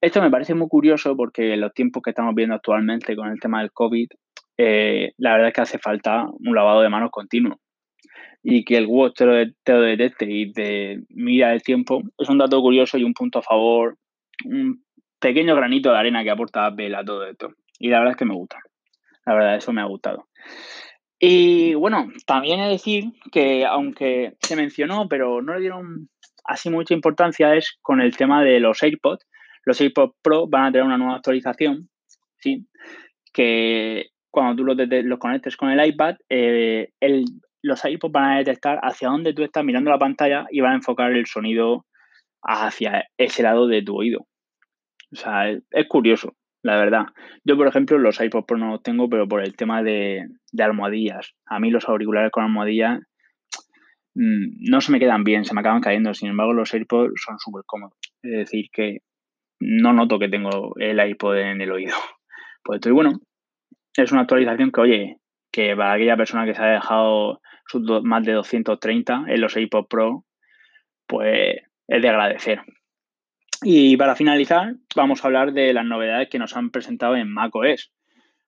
Esto 0.00 0.20
me 0.20 0.30
parece 0.30 0.54
muy 0.54 0.68
curioso 0.68 1.16
porque 1.16 1.54
en 1.54 1.60
los 1.60 1.72
tiempos 1.72 2.02
que 2.02 2.10
estamos 2.10 2.34
viendo 2.34 2.54
actualmente 2.54 3.14
con 3.14 3.28
el 3.28 3.38
tema 3.38 3.60
del 3.60 3.72
COVID, 3.72 4.08
eh, 4.58 5.12
la 5.16 5.32
verdad 5.32 5.48
es 5.48 5.54
que 5.54 5.60
hace 5.60 5.78
falta 5.78 6.26
un 6.26 6.54
lavado 6.54 6.82
de 6.82 6.88
manos 6.88 7.10
continuo. 7.10 7.58
Y 8.42 8.64
que 8.64 8.76
el 8.76 8.86
watch 8.86 9.14
te 9.14 9.24
lo, 9.24 9.82
detecte 9.82 10.26
y 10.28 10.52
te 10.52 10.98
mira 11.10 11.52
el 11.52 11.62
tiempo 11.62 12.02
es 12.18 12.28
un 12.28 12.38
dato 12.38 12.60
curioso 12.60 12.98
y 12.98 13.04
un 13.04 13.14
punto 13.14 13.38
a 13.38 13.42
favor, 13.42 13.96
un 14.44 14.82
pequeño 15.20 15.54
granito 15.54 15.92
de 15.92 15.98
arena 15.98 16.24
que 16.24 16.30
aporta 16.30 16.66
Apple 16.66 16.96
a 16.96 17.04
todo 17.04 17.24
esto. 17.24 17.50
Y 17.78 17.88
la 17.88 17.98
verdad 17.98 18.12
es 18.12 18.16
que 18.16 18.24
me 18.24 18.34
gusta. 18.34 18.58
La 19.24 19.34
verdad, 19.34 19.56
eso 19.56 19.72
me 19.72 19.80
ha 19.80 19.84
gustado. 19.84 20.26
Y 21.24 21.74
bueno, 21.74 22.08
también 22.26 22.58
he 22.58 22.64
de 22.64 22.70
decir 22.70 23.04
que 23.30 23.64
aunque 23.64 24.34
se 24.40 24.56
mencionó, 24.56 25.06
pero 25.08 25.40
no 25.40 25.54
le 25.54 25.60
dieron 25.60 26.08
así 26.42 26.68
mucha 26.68 26.94
importancia, 26.94 27.54
es 27.54 27.78
con 27.80 28.00
el 28.00 28.16
tema 28.16 28.42
de 28.42 28.58
los 28.58 28.82
AirPods. 28.82 29.24
Los 29.64 29.80
AirPods 29.80 30.16
Pro 30.20 30.48
van 30.48 30.64
a 30.64 30.72
tener 30.72 30.84
una 30.84 30.98
nueva 30.98 31.14
actualización, 31.14 31.88
¿sí? 32.40 32.66
Que 33.32 34.08
cuando 34.32 34.56
tú 34.56 34.64
los, 34.64 35.18
conectes 35.20 35.56
con 35.56 35.70
el 35.70 35.86
iPad, 35.86 36.16
eh, 36.28 36.90
los 37.62 37.84
AirPods 37.84 38.12
van 38.12 38.32
a 38.32 38.38
detectar 38.38 38.80
hacia 38.82 39.08
dónde 39.08 39.32
tú 39.32 39.44
estás 39.44 39.64
mirando 39.64 39.92
la 39.92 40.00
pantalla 40.00 40.46
y 40.50 40.60
van 40.60 40.72
a 40.72 40.76
enfocar 40.76 41.12
el 41.12 41.26
sonido 41.26 41.86
hacia 42.42 43.04
ese 43.16 43.44
lado 43.44 43.68
de 43.68 43.82
tu 43.82 43.96
oído. 43.96 44.26
O 45.12 45.16
sea, 45.16 45.52
es, 45.52 45.88
curioso, 45.88 46.34
la 46.62 46.76
verdad. 46.76 47.06
Yo, 47.44 47.56
por 47.56 47.66
ejemplo, 47.66 47.98
los 47.98 48.20
iPods 48.20 48.46
Pro 48.46 48.56
no 48.56 48.70
los 48.70 48.82
tengo, 48.82 49.08
pero 49.08 49.26
por 49.26 49.42
el 49.42 49.56
tema 49.56 49.82
de, 49.82 50.28
almohadillas. 50.58 51.34
A 51.46 51.58
mí 51.58 51.70
los 51.70 51.88
auriculares 51.88 52.30
con 52.30 52.44
almohadillas 52.44 53.00
mm, 54.14 54.70
no 54.70 54.80
se 54.80 54.92
me 54.92 55.00
quedan 55.00 55.24
bien, 55.24 55.44
se 55.44 55.54
me 55.54 55.60
acaban 55.60 55.80
cayendo. 55.80 56.14
Sin 56.14 56.28
embargo, 56.28 56.52
los 56.52 56.72
AirPods 56.72 57.14
son 57.16 57.38
súper 57.38 57.62
cómodos. 57.66 57.98
Es 58.22 58.32
decir, 58.32 58.66
que 58.72 58.98
no 59.60 59.92
noto 59.92 60.18
que 60.18 60.28
tengo 60.28 60.74
el 60.78 61.00
iPod 61.00 61.36
en 61.38 61.60
el 61.60 61.72
oído. 61.72 61.96
Pues 62.64 62.76
estoy 62.76 62.92
bueno. 62.92 63.18
Es 63.96 64.12
una 64.12 64.20
actualización 64.20 64.70
que, 64.70 64.80
oye, 64.80 65.16
que 65.50 65.74
para 65.74 65.94
aquella 65.94 66.16
persona 66.16 66.44
que 66.44 66.54
se 66.54 66.62
ha 66.62 66.74
dejado 66.74 67.40
sus 67.66 67.82
más 68.04 68.24
de 68.24 68.34
230 68.34 69.24
en 69.26 69.40
los 69.40 69.56
AirPods 69.56 69.88
Pro, 69.88 70.24
pues 71.08 71.56
es 71.88 72.02
de 72.02 72.08
agradecer. 72.08 72.60
Y 73.64 73.96
para 73.96 74.16
finalizar, 74.16 74.74
vamos 74.96 75.22
a 75.22 75.28
hablar 75.28 75.52
de 75.52 75.72
las 75.72 75.84
novedades 75.84 76.28
que 76.28 76.38
nos 76.38 76.56
han 76.56 76.70
presentado 76.70 77.14
en 77.14 77.32
macOS. 77.32 77.92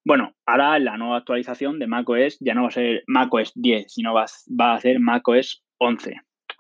Bueno, 0.05 0.35
ahora 0.45 0.79
la 0.81 0.97
nueva 0.97 1.19
actualización 1.19 1.79
de 1.79 1.87
macOS 1.87 2.37
ya 2.41 2.55
no 2.55 2.63
va 2.63 2.69
a 2.69 2.73
ser 2.73 3.05
macOS 3.07 3.53
10, 3.55 3.93
sino 3.93 4.13
va, 4.13 4.25
a 4.25 4.81
ser 4.81 4.99
macOS 4.99 5.65
11. 5.79 6.17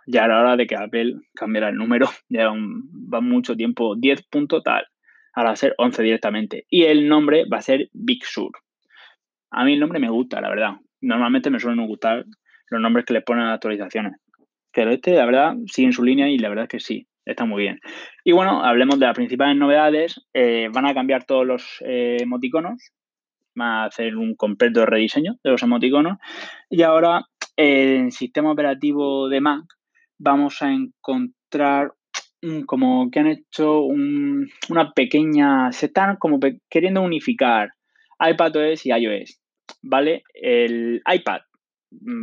Ya 0.06 0.25
era 0.25 0.40
hora 0.40 0.56
de 0.56 0.66
que 0.66 0.76
Apple 0.76 1.14
cambiara 1.34 1.68
el 1.68 1.76
número, 1.76 2.08
ya 2.28 2.49
va 2.49 3.20
mucho 3.20 3.56
tiempo, 3.56 3.96
10 3.96 4.28
punto 4.28 4.62
tal, 4.62 4.87
ahora 5.34 5.50
va 5.50 5.54
a 5.54 5.56
ser 5.56 5.75
11 5.76 6.02
directamente. 6.02 6.64
Y 6.70 6.84
el 6.84 7.08
nombre 7.08 7.46
va 7.52 7.58
a 7.58 7.62
ser 7.62 7.88
Big 7.92 8.25
Sur. 8.25 8.52
A 9.50 9.64
mí 9.64 9.75
el 9.75 9.80
nombre 9.80 9.99
me 9.99 10.11
gusta, 10.11 10.40
la 10.40 10.49
verdad. 10.49 10.75
Normalmente 11.00 11.50
me 11.50 11.58
suelen 11.58 11.87
gustar 11.87 12.25
los 12.70 12.80
nombres 12.80 13.04
que 13.04 13.14
le 13.14 13.20
ponen 13.20 13.44
a 13.44 13.49
las 13.49 13.54
actualizaciones. 13.56 14.12
Pero 14.73 14.90
este, 14.90 15.14
la 15.14 15.26
verdad, 15.26 15.54
sigue 15.66 15.87
en 15.87 15.92
su 15.92 16.04
línea 16.04 16.28
y 16.28 16.38
la 16.38 16.49
verdad 16.49 16.64
es 16.64 16.70
que 16.70 16.80
sí. 16.80 17.06
Está 17.25 17.47
muy 17.47 17.62
bien. 17.62 17.81
Y 18.23 18.33
bueno, 18.33 18.64
hablemos 18.64 18.99
de 18.99 19.07
las 19.07 19.14
principales 19.14 19.57
novedades. 19.57 20.21
Eh, 20.35 20.69
van 20.73 20.87
a 20.87 20.95
cambiar 20.95 21.25
todos 21.25 21.47
los 21.47 21.83
eh, 21.87 22.19
emoticonos. 22.21 22.93
Van 23.54 23.69
a 23.69 23.85
hacer 23.87 24.16
un 24.16 24.35
completo 24.35 24.85
rediseño 24.85 25.37
de 25.43 25.50
los 25.50 25.62
emoticonos. 25.62 26.19
Y 26.69 26.83
ahora 26.83 27.25
en 27.57 28.11
sistema 28.11 28.52
operativo 28.52 29.28
de 29.28 29.40
Mac 29.40 29.64
vamos 30.19 30.61
a 30.62 30.71
encontrar 30.71 31.93
como 32.66 33.11
que 33.11 33.21
han 33.21 33.28
hecho 33.28 33.81
una 33.81 34.93
pequeña. 34.95 35.73
Se 35.73 35.87
están 35.87 36.16
como 36.16 36.38
queriendo 36.69 37.00
unificar 37.00 37.71
iPadOS 38.21 38.85
y 38.87 38.90
iOS. 38.90 39.40
¿Vale? 39.83 40.25
El 40.35 41.02
iPad 41.11 41.40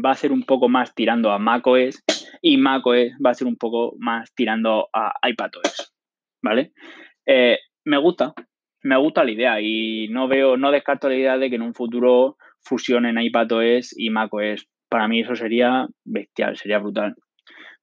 va 0.06 0.12
a 0.12 0.16
ser 0.16 0.32
un 0.32 0.44
poco 0.44 0.70
más 0.70 0.94
tirando 0.94 1.32
a 1.32 1.40
macOS 1.40 2.04
y 2.42 2.58
macOS 2.58 3.12
va 3.24 3.32
a 3.32 3.36
ser 3.36 3.48
un 3.48 3.56
poco 3.56 3.96
más 4.00 4.34
tirando 4.34 4.90
a 4.94 5.14
iPadOS, 5.28 5.94
¿vale? 6.42 6.74
Eh, 7.26 7.60
me 7.86 7.98
gusta, 7.98 8.34
me 8.84 8.98
gusta 8.98 9.24
la 9.24 9.32
idea 9.32 9.62
y 9.62 10.08
no 10.10 10.28
veo, 10.28 10.58
no 10.58 10.72
descarto 10.72 11.08
la 11.08 11.16
idea 11.16 11.38
de 11.38 11.50
que 11.50 11.56
en 11.56 11.62
un 11.62 11.74
futuro 11.74 12.38
fusionen 12.62 13.20
iPadOS 13.20 13.98
y 13.98 14.10
macOS. 14.10 14.68
Para 14.90 15.08
mí 15.08 15.22
eso 15.22 15.36
sería 15.36 15.88
bestial, 16.04 16.58
sería 16.58 16.80
brutal. 16.80 17.16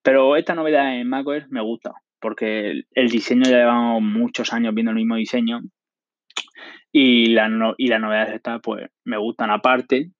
Pero 0.02 0.36
esta 0.36 0.54
novedad 0.54 0.96
en 0.96 1.08
macOS 1.08 1.48
me 1.48 1.62
gusta 1.62 1.92
porque 2.20 2.82
el, 2.94 3.08
diseño 3.08 3.44
ya 3.44 3.58
llevamos 3.58 4.02
muchos 4.02 4.52
años 4.52 4.74
viendo 4.74 4.90
el 4.90 4.96
mismo 4.96 5.16
diseño 5.16 5.60
y, 6.92 7.26
la 7.26 7.74
y 7.76 7.88
las 7.88 8.00
novedades 8.00 8.34
estas 8.34 8.60
pues 8.62 8.88
me 9.04 9.18
gustan 9.18 9.50
aparte 9.50 10.10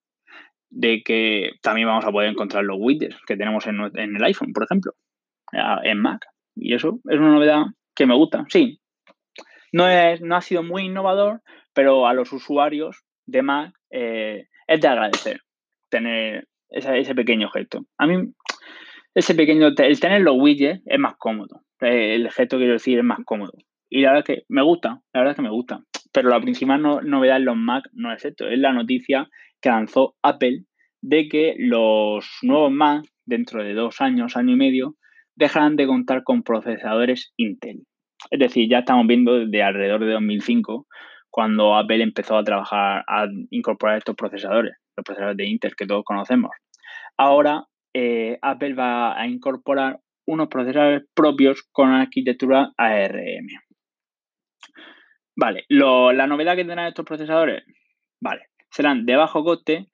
de 0.71 1.03
que 1.03 1.53
también 1.63 1.89
vamos 1.89 2.05
a 2.05 2.13
poder 2.13 2.31
encontrar 2.31 2.65
los 2.65 2.77
widgets 2.79 3.17
que 3.27 3.37
tenemos 3.37 3.67
en, 3.67 3.81
el 3.95 4.25
iPhone, 4.25 4.53
por 4.53 4.65
ejemplo, 4.65 4.93
en 5.83 5.99
Mac. 5.99 6.27
Y 6.55 6.75
eso 6.75 7.01
es 7.09 7.19
una 7.19 7.33
novedad 7.33 7.63
que 7.95 8.07
me 8.07 8.15
gusta. 8.15 8.45
Sí, 8.49 8.81
no, 9.73 9.89
es, 9.89 10.21
no 10.21 10.37
ha 10.37 10.41
sido 10.41 10.63
muy 10.63 10.85
innovador, 10.85 11.43
pero 11.73 12.07
a 12.07 12.15
los 12.15 12.33
usuarios 12.33 13.05
de 13.27 13.43
Mac 13.43 13.75
eh, 13.91 14.49
es 14.67 14.81
de 14.81 14.89
agradecer 14.89 15.41
tener 15.89 16.49
ese, 16.71 17.15
pequeño 17.15 17.49
gesto. 17.51 17.85
A 17.97 18.07
mí, 18.07 18.33
ese 19.15 19.35
pequeño, 19.35 19.69
el 19.77 20.01
tener 20.01 20.23
los 20.23 20.37
widgets 20.39 20.83
es 20.87 20.99
más 20.99 21.17
cómodo. 21.17 21.63
El 21.81 22.31
gesto, 22.31 22.57
quiero 22.59 22.75
decir, 22.75 22.99
es 22.99 23.05
más 23.05 23.21
cómodo. 23.25 23.53
Y 23.89 24.03
la 24.03 24.11
verdad 24.11 24.25
que 24.25 24.43
me 24.49 24.63
gusta, 24.63 25.01
la 25.13 25.21
verdad 25.21 25.37
que 25.37 25.43
me 25.43 25.51
gusta. 25.51 25.83
Pero 26.19 26.31
la 26.31 26.41
principal 26.41 26.83
novedad 26.83 27.37
en 27.37 27.45
los 27.45 27.57
Mac 27.57 27.85
no 27.93 28.13
es 28.13 28.25
esto, 28.25 28.49
es 28.49 28.59
la 28.59 28.73
noticia 28.73 29.29
que 29.63 29.69
lanzó 29.69 30.17
Apple 30.21 30.65
de 31.01 31.29
que 31.29 31.55
los 31.59 32.29
nuevos 32.43 32.73
Mac, 32.73 33.05
dentro 33.25 33.63
de 33.63 33.73
dos 33.73 34.01
años, 34.01 34.37
año 34.37 34.55
y 34.55 34.57
medio, 34.57 34.97
dejarán 35.37 35.77
de 35.77 35.87
contar 35.87 36.25
con 36.25 36.43
procesadores 36.43 37.33
Intel. 37.37 37.85
Es 38.33 38.41
decir, 38.41 38.69
ya 38.69 38.81
estamos 38.81 39.07
viendo 39.07 39.39
desde 39.39 39.63
alrededor 39.63 40.01
de 40.01 40.11
2005, 40.11 40.89
cuando 41.31 41.77
Apple 41.77 42.03
empezó 42.03 42.37
a 42.37 42.43
trabajar, 42.43 43.05
a 43.07 43.29
incorporar 43.51 43.99
estos 43.99 44.17
procesadores, 44.17 44.75
los 44.97 45.05
procesadores 45.05 45.37
de 45.37 45.47
Intel 45.47 45.77
que 45.77 45.87
todos 45.87 46.03
conocemos. 46.05 46.51
Ahora, 47.17 47.63
eh, 47.95 48.41
Apple 48.43 48.75
va 48.75 49.17
a 49.17 49.29
incorporar 49.29 50.01
unos 50.27 50.49
procesadores 50.49 51.05
propios 51.15 51.63
con 51.71 51.93
arquitectura 51.93 52.73
ARM. 52.77 53.68
Vale, 55.41 55.67
la 55.69 56.27
novedad 56.27 56.57
que 56.57 56.65
tendrán 56.65 56.89
estos 56.89 57.05
procesadores, 57.05 57.63
vale, 58.21 58.47
serán 58.73 59.07
de 59.07 59.15
bajo 59.15 59.45
coste 59.45 59.87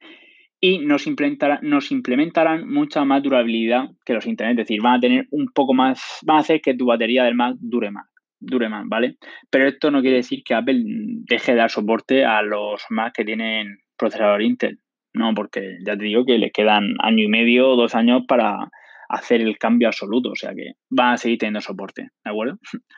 y 0.59 0.79
nos 0.79 1.07
implementarán, 1.07 1.59
nos 1.61 1.91
implementarán 1.91 2.67
mucha 2.67 3.05
más 3.05 3.23
durabilidad 3.23 3.91
que 4.07 4.15
los 4.15 4.25
Internet. 4.25 4.59
Es 4.59 4.67
decir, 4.67 4.81
van 4.81 4.95
a 4.95 5.01
tener 5.01 5.27
un 5.33 5.51
poco 5.55 5.75
más, 5.75 6.21
van 6.23 6.39
a 6.39 6.41
hacer 6.41 6.63
que 6.63 6.73
tu 6.73 6.87
batería 6.87 7.25
del 7.25 7.35
Mac 7.35 7.57
dure 7.61 7.91
más, 7.91 8.07
dure 8.41 8.71
más, 8.71 8.89
¿vale? 8.89 9.19
Pero 9.51 9.69
esto 9.69 9.91
no 9.91 10.01
quiere 10.01 10.17
decir 10.17 10.43
que 10.43 10.55
Apple 10.55 10.83
deje 10.83 11.53
de 11.53 11.59
dar 11.59 11.71
soporte 11.71 12.25
a 12.25 12.41
los 12.41 12.83
Mac 12.89 13.13
que 13.15 13.27
tienen 13.27 13.81
procesador 13.99 14.41
Intel. 14.41 14.79
No, 15.13 15.35
porque 15.35 15.77
ya 15.85 15.95
te 15.95 16.05
digo 16.05 16.25
que 16.25 16.39
les 16.39 16.53
quedan 16.53 16.95
año 17.01 17.23
y 17.23 17.29
medio 17.29 17.69
o 17.69 17.77
dos 17.77 17.95
años 17.95 18.23
para 18.27 18.71
hacer 19.11 19.43
el 19.43 19.59
cambio 19.59 19.89
absoluto. 19.89 20.31
O 20.31 20.37
sea 20.37 20.55
que 20.55 20.73
van 20.89 21.13
a 21.13 21.17
seguir 21.19 21.37
teniendo 21.37 21.61
soporte, 21.61 22.09
¿de 22.25 22.31
acuerdo? 22.31 22.59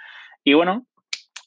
Y 0.49 0.55
bueno, 0.55 0.87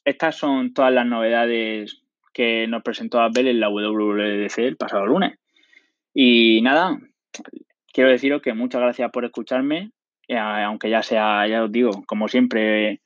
estas 0.09 0.37
son 0.37 0.73
todas 0.73 0.93
las 0.93 1.05
novedades 1.05 2.01
que 2.33 2.67
nos 2.67 2.83
presentó 2.83 3.21
Apple 3.21 3.49
en 3.49 3.59
la 3.59 3.69
WWDC 3.69 4.57
el 4.59 4.77
pasado 4.77 5.05
lunes. 5.05 5.37
Y 6.13 6.61
nada, 6.61 6.99
quiero 7.93 8.09
deciros 8.09 8.41
que 8.41 8.53
muchas 8.53 8.81
gracias 8.81 9.11
por 9.11 9.25
escucharme 9.25 9.91
aunque 10.37 10.89
ya 10.89 11.01
sea, 11.01 11.47
ya 11.47 11.63
os 11.63 11.71
digo, 11.71 12.03
como 12.05 12.27
siempre, 12.27 13.01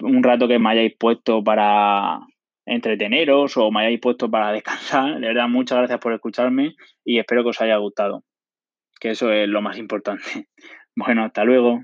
un 0.00 0.22
rato 0.22 0.48
que 0.48 0.58
me 0.58 0.70
hayáis 0.70 0.94
puesto 0.98 1.44
para 1.44 2.20
entreteneros 2.66 3.56
o 3.56 3.70
me 3.70 3.80
hayáis 3.80 4.00
puesto 4.00 4.30
para 4.30 4.52
descansar. 4.52 5.20
De 5.20 5.26
verdad, 5.28 5.48
muchas 5.48 5.78
gracias 5.78 6.00
por 6.00 6.12
escucharme 6.12 6.74
y 7.04 7.18
espero 7.18 7.42
que 7.42 7.50
os 7.50 7.60
haya 7.60 7.76
gustado, 7.76 8.24
que 9.00 9.10
eso 9.10 9.32
es 9.32 9.48
lo 9.48 9.62
más 9.62 9.78
importante. 9.78 10.48
Bueno, 10.96 11.24
hasta 11.24 11.42
luego. 11.42 11.82